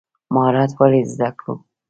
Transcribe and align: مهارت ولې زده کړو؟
مهارت 0.33 0.71
ولې 0.77 1.01
زده 1.13 1.29
کړو؟ 1.39 1.53